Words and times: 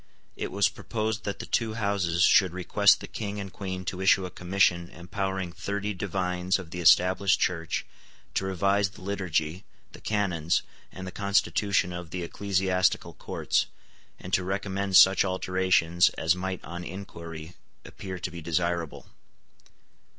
It 0.35 0.51
was 0.51 0.67
proposed 0.67 1.25
that 1.25 1.37
the 1.37 1.45
two 1.45 1.75
Houses 1.75 2.23
should 2.23 2.53
request 2.53 3.01
the 3.01 3.07
King 3.07 3.39
and 3.39 3.53
Queen 3.53 3.85
to 3.85 4.01
issue 4.01 4.25
a 4.25 4.31
commission 4.31 4.89
empowering 4.89 5.51
thirty 5.51 5.93
divines 5.93 6.57
of 6.57 6.71
the 6.71 6.79
Established 6.81 7.39
Church 7.39 7.85
to 8.33 8.43
revise 8.45 8.89
the 8.89 9.03
liturgy, 9.03 9.63
the 9.91 10.01
canons, 10.01 10.63
and 10.91 11.05
the 11.05 11.11
constitution 11.11 11.93
of 11.93 12.09
the 12.09 12.23
ecclesiastical 12.23 13.13
courts, 13.13 13.67
and 14.19 14.33
to 14.33 14.43
recommend 14.43 14.97
such 14.97 15.23
alterations 15.23 16.09
as 16.17 16.35
might 16.35 16.65
on 16.65 16.83
inquiry 16.83 17.53
appear 17.85 18.17
to 18.17 18.31
be 18.31 18.41
desirable. 18.41 19.05